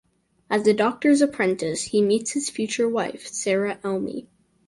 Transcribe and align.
As 0.49 0.65
a 0.65 0.73
doctor’s 0.73 1.21
apprentice, 1.21 1.83
he 1.83 2.01
meets 2.01 2.31
his 2.31 2.49
future 2.49 2.89
wife, 2.89 3.27
Sarah 3.27 3.77
Elmy. 3.83 4.27